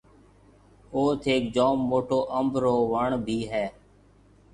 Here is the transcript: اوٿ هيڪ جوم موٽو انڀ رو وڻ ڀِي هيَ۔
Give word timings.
اوٿ 0.95 1.19
هيڪ 1.31 1.43
جوم 1.55 1.77
موٽو 1.91 2.19
انڀ 2.37 2.51
رو 2.63 2.73
وڻ 2.91 3.09
ڀِي 3.25 3.39
هيَ۔ 3.51 3.65